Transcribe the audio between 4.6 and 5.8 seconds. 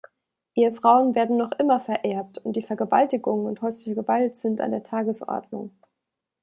der Tagesordnung.